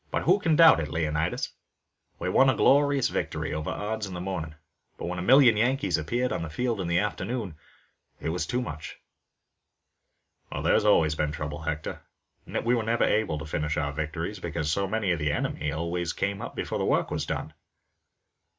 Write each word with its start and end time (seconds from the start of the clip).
"Who 0.23 0.39
can 0.39 0.55
doubt 0.55 0.79
it, 0.79 0.89
Leonidas? 0.89 1.53
We 2.17 2.27
won 2.27 2.49
a 2.49 2.55
glorious 2.55 3.07
victory 3.09 3.53
over 3.53 3.69
odds 3.69 4.07
in 4.07 4.15
the 4.15 4.19
morning, 4.19 4.55
but 4.97 5.05
when 5.05 5.19
a 5.19 5.21
million 5.21 5.57
Yankees 5.57 5.95
appeared 5.95 6.33
on 6.33 6.41
the 6.41 6.49
field 6.49 6.81
in 6.81 6.87
the 6.87 6.97
afternoon 6.97 7.53
it 8.19 8.29
was 8.29 8.47
too 8.47 8.63
much." 8.63 8.97
"That's 10.51 10.85
always 10.85 11.15
the 11.15 11.27
trouble, 11.27 11.61
Hector. 11.61 12.01
We 12.47 12.73
are 12.73 12.81
never 12.81 13.03
able 13.03 13.37
to 13.37 13.45
finish 13.45 13.77
our 13.77 13.93
victories, 13.93 14.39
because 14.39 14.71
so 14.71 14.87
many 14.87 15.11
of 15.11 15.19
the 15.19 15.31
enemy 15.31 15.71
always 15.71 16.13
come 16.13 16.41
up 16.41 16.55
before 16.55 16.79
the 16.79 16.83
work 16.85 17.11
is 17.11 17.27
done." 17.27 17.53